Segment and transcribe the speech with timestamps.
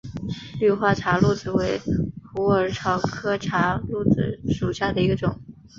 [0.59, 1.79] 绿花茶藨子为
[2.33, 5.39] 虎耳草科茶藨子属下的一个种。